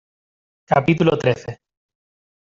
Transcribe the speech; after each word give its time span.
capítulo 0.65 1.15
trece. 1.15 1.59